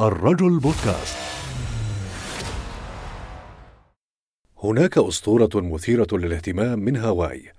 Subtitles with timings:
[0.00, 1.16] الرجل بودكاست.
[4.62, 7.52] هناك أسطورة مثيرة للاهتمام من هاواي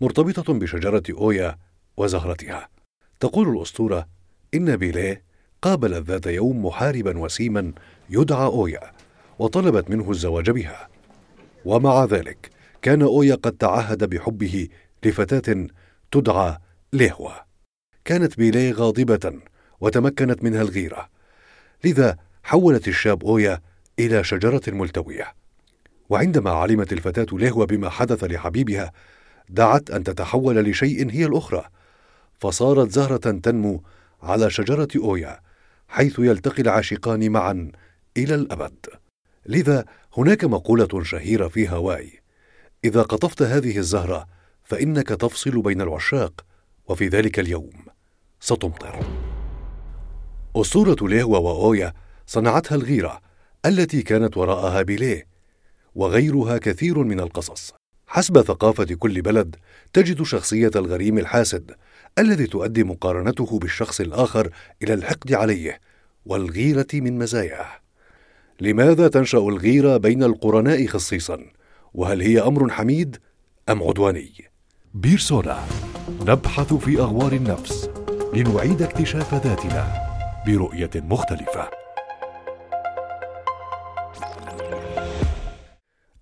[0.00, 1.58] مرتبطة بشجرة أويا
[1.96, 2.68] وزهرتها.
[3.20, 4.08] تقول الأسطورة
[4.54, 5.22] إن بيليه
[5.62, 7.72] قابل ذات يوم محاربا وسيما
[8.10, 8.92] يدعى أويا
[9.38, 10.88] وطلبت منه الزواج بها.
[11.64, 12.50] ومع ذلك
[12.82, 14.68] كان أويا قد تعهد بحبه
[15.04, 15.66] لفتاة
[16.10, 16.58] تدعى
[16.92, 17.32] ليهوا
[18.04, 19.40] كانت بيليه غاضبة
[19.80, 21.15] وتمكنت منها الغيرة.
[21.84, 23.60] لذا حولت الشاب أويا
[23.98, 25.34] إلى شجرة ملتوية.
[26.08, 28.92] وعندما علمت الفتاة ليهوا بما حدث لحبيبها
[29.48, 31.64] دعت أن تتحول لشيء هي الأخرى.
[32.40, 33.82] فصارت زهرة تنمو
[34.22, 35.40] على شجرة أويا
[35.88, 37.72] حيث يلتقي العاشقان معا
[38.16, 38.86] إلى الأبد.
[39.46, 39.84] لذا
[40.16, 42.20] هناك مقولة شهيرة في هاواي
[42.84, 44.26] إذا قطفت هذه الزهرة
[44.64, 46.44] فإنك تفصل بين العشاق
[46.88, 47.72] وفي ذلك اليوم.
[48.40, 49.25] ستمطر.
[50.60, 51.92] أسطورة ليهوا وأويا
[52.26, 53.20] صنعتها الغيرة
[53.66, 55.26] التي كانت وراءها بيليه
[55.94, 57.74] وغيرها كثير من القصص
[58.06, 59.56] حسب ثقافة كل بلد
[59.92, 61.70] تجد شخصية الغريم الحاسد
[62.18, 64.50] الذي تؤدي مقارنته بالشخص الآخر
[64.82, 65.80] إلى الحقد عليه
[66.26, 67.66] والغيرة من مزاياه
[68.60, 71.38] لماذا تنشأ الغيرة بين القرناء خصيصا؟
[71.94, 73.16] وهل هي أمر حميد
[73.68, 74.32] أم عدواني؟
[74.94, 75.64] بيرسونا
[76.26, 77.90] نبحث في أغوار النفس
[78.34, 80.05] لنعيد اكتشاف ذاتنا
[80.46, 81.70] برؤية مختلفة.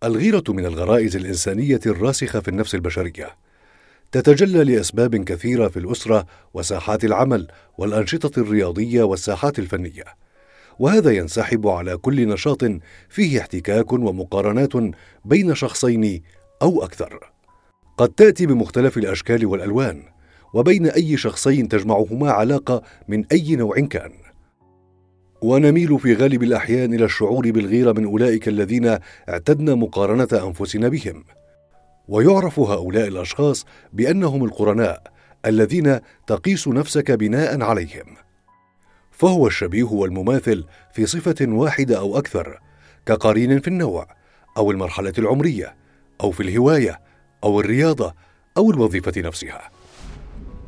[0.04, 3.36] الغيرة من الغرائز الإنسانية الراسخة في النفس البشرية.
[4.12, 10.04] تتجلى لأسباب كثيرة في الأسرة وساحات العمل والأنشطة الرياضية والساحات الفنية.
[10.78, 12.64] وهذا ينسحب على كل نشاط
[13.08, 14.72] فيه احتكاك ومقارنات
[15.24, 16.22] بين شخصين
[16.62, 17.30] أو أكثر.
[17.98, 20.13] قد تأتي بمختلف الأشكال والألوان.
[20.54, 24.12] وبين أي شخصين تجمعهما علاقة من أي نوع كان.
[25.42, 31.24] ونميل في غالب الأحيان إلى الشعور بالغيرة من أولئك الذين اعتدنا مقارنة أنفسنا بهم.
[32.08, 35.02] ويعرف هؤلاء الأشخاص بأنهم القرناء
[35.46, 38.16] الذين تقيس نفسك بناء عليهم.
[39.10, 42.60] فهو الشبيه والمماثل في صفة واحدة أو أكثر
[43.06, 44.08] كقرين في النوع
[44.56, 45.76] أو المرحلة العمرية
[46.20, 47.00] أو في الهواية
[47.44, 48.14] أو الرياضة
[48.56, 49.73] أو الوظيفة نفسها.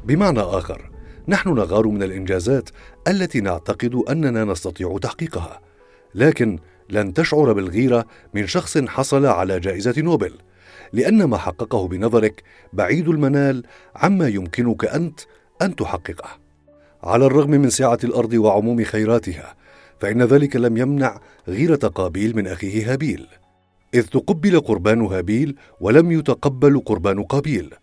[0.07, 0.91] بمعنى آخر،
[1.29, 2.71] نحن نغار من الإنجازات
[3.09, 5.61] التي نعتقد أننا نستطيع تحقيقها،
[6.15, 6.59] لكن
[6.91, 10.33] لن تشعر بالغيرة من شخص حصل على جائزة نوبل،
[10.93, 13.65] لأن ما حققه بنظرك بعيد المنال
[13.97, 15.21] عما يمكنك أنت
[15.63, 16.47] أن تحققه.
[17.03, 19.55] على الرغم من سعة الأرض وعموم خيراتها
[20.01, 23.27] فإن ذلك لم يمنع غيرة قابيل من أخيه هابيل
[23.95, 27.75] إذ تقبل قربان هابيل ولم يتقبل قربان قابيل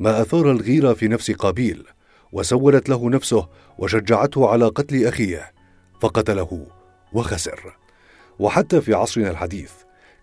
[0.00, 1.84] ما أثار الغيرة في نفس قابيل
[2.32, 5.52] وسولت له نفسه وشجعته على قتل أخيه
[6.00, 6.66] فقتله
[7.12, 7.76] وخسر
[8.38, 9.70] وحتى في عصرنا الحديث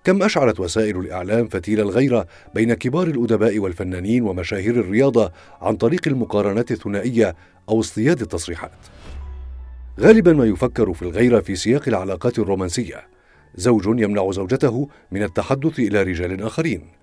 [0.03, 6.71] كم أشعلت وسائل الإعلام فتيل الغيرة بين كبار الأدباء والفنانين ومشاهير الرياضة عن طريق المقارنات
[6.71, 7.35] الثنائية
[7.69, 8.71] أو اصطياد التصريحات.
[9.99, 13.07] غالبا ما يفكر في الغيرة في سياق العلاقات الرومانسية،
[13.55, 16.97] زوج يمنع زوجته من التحدث إلى رجال آخرين،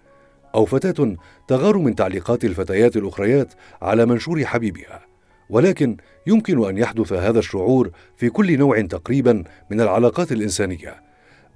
[0.54, 1.16] أو فتاة
[1.48, 5.00] تغار من تعليقات الفتيات الأخريات على منشور حبيبها،
[5.50, 11.03] ولكن يمكن أن يحدث هذا الشعور في كل نوع تقريبا من العلاقات الإنسانية،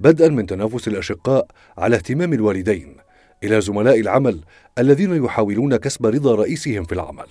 [0.01, 1.47] بدءا من تنافس الأشقاء
[1.79, 2.97] على اهتمام الوالدين
[3.45, 4.41] إلى زملاء العمل
[4.79, 7.27] الذين يحاولون كسب رضا رئيسهم في العمل.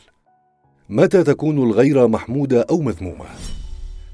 [0.89, 3.25] متى تكون الغيره محمودة أو مذمومة؟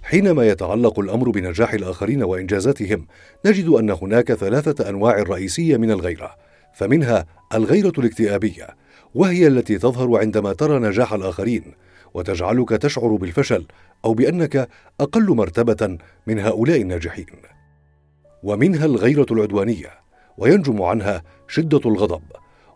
[0.04, 3.08] حينما يتعلق الأمر بنجاح الآخرين وإنجازاتهم
[3.46, 6.36] نجد أن هناك ثلاثة أنواع رئيسية من الغيرة
[6.74, 8.68] فمنها الغيرة الاكتئابية
[9.16, 11.64] وهي التي تظهر عندما ترى نجاح الآخرين
[12.14, 13.66] وتجعلك تشعر بالفشل
[14.06, 14.70] أو بأنك
[15.00, 15.98] أقل مرتبة
[16.28, 17.26] من هؤلاء الناجحين.
[18.44, 19.90] ومنها الغيرة العدوانية
[20.38, 22.22] وينجم عنها شدة الغضب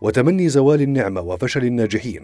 [0.02, 2.22] وتمني زوال النعمة وفشل الناجحين.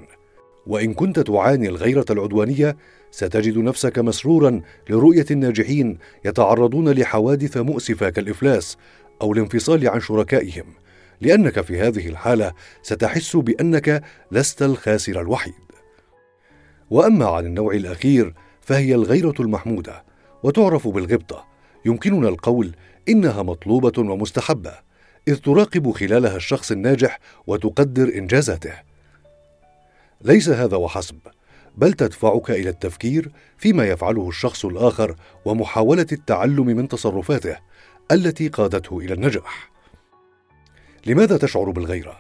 [0.68, 2.78] وإن كنت تعاني الغيرة العدوانية
[3.12, 8.78] ستجد نفسك مسرورا لرؤية الناجحين يتعرضون لحوادث مؤسفة كالإفلاس
[9.22, 10.66] أو الانفصال عن شركائهم.
[11.24, 15.54] لأنك في هذه الحالة ستحس بأنك لست الخاسر الوحيد.
[16.90, 20.04] وأما عن النوع الأخير فهي الغيرة المحمودة
[20.44, 21.46] وتعرف بالغبطة.
[21.86, 22.76] يمكننا القول
[23.10, 24.74] إنها مطلوبة ومستحبة
[25.28, 28.74] إذ تراقب خلالها الشخص الناجح وتقدر إنجازاته.
[30.22, 31.18] ليس هذا وحسب
[31.78, 35.16] بل تدفعك إلى التفكير فيما يفعله الشخص الآخر
[35.46, 37.58] ومحاولة التعلم من تصرفاته
[38.12, 39.73] التي قادته إلى النجاح.
[41.06, 42.18] لماذا تشعر بالغيرة؟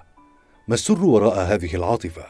[0.68, 2.26] ما السر وراء هذه العاطفة؟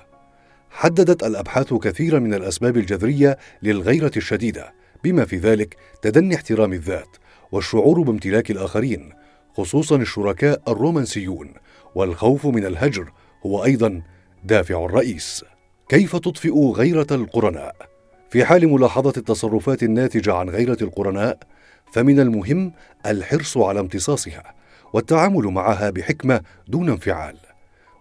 [0.70, 4.74] حددت الأبحاث كثيرا من الأسباب الجذرية للغيرة الشديدة
[5.04, 7.18] بما في ذلك تدني احترام الذات
[7.52, 9.14] والشعور بامتلاك الآخرين
[9.58, 11.54] خصوصا الشركاء الرومانسيون
[11.96, 13.12] والخوف من الهجر
[13.46, 14.02] هو أيضا
[14.44, 15.46] دافع الرئيس.
[15.90, 17.76] كيف تطفئ غيرة القرناء؟
[18.30, 21.38] في حال ملاحظة التصرفات الناتجة عن غيرة القرناء
[21.94, 22.74] فمن المهم
[23.06, 24.63] الحرص على امتصاصها
[24.94, 27.38] والتعامل معها بحكمة دون انفعال.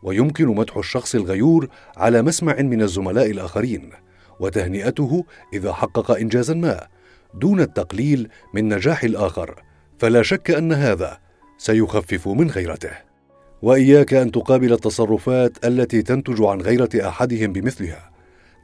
[0.03, 3.91] ويمكن مدح الشخص الغيور على مسمع من الزملاء الآخرين
[4.41, 6.87] وتهنئته إذا حقق انجازا ما
[7.35, 9.63] دون التقليل من نجاح الآخر.
[9.99, 11.19] فلا شك أن هذا
[11.59, 12.93] سيخفف من غيرته.
[13.63, 18.11] وإياك أن تقابل التصرفات التي تنتج عن غيرة أحدهم بمثلها.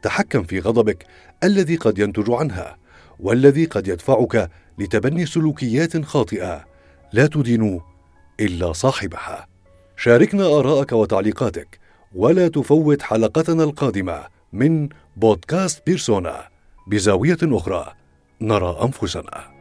[0.03, 1.07] تحكم في غضبك
[1.45, 2.77] الذي قد ينتج عنها
[3.21, 6.65] والذي قد يدفعك لتبني سلوكيات خاطئة.
[7.13, 7.81] لا تدين
[8.41, 9.47] إلا صاحبها.
[9.97, 11.79] شاركنا ارائك وتعليقاتك
[12.15, 16.49] ولا تفوت حلقتنا القادمة من بودكاست بيرسونا
[16.87, 17.93] بزاوية أخرى.
[18.41, 19.58] نرى أنفسنا.